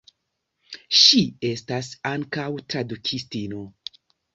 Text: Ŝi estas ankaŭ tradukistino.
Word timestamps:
Ŝi 1.01 1.21
estas 1.51 1.93
ankaŭ 2.15 2.49
tradukistino. 2.67 3.67